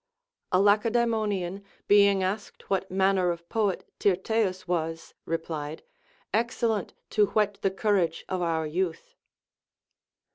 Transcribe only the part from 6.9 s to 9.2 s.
to Avhet the courage of our youth.